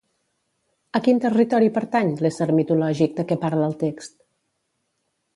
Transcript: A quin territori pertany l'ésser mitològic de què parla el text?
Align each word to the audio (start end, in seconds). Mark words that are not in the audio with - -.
A 0.99 1.01
quin 1.07 1.19
territori 1.25 1.67
pertany 1.75 2.09
l'ésser 2.25 2.47
mitològic 2.59 3.13
de 3.19 3.25
què 3.33 3.37
parla 3.43 3.67
el 3.73 3.77
text? 3.85 4.17